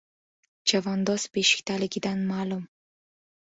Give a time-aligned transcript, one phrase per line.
[0.71, 2.67] •Chavandoz beshikdaligidan ma’lum.